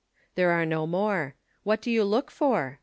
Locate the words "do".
1.79-1.91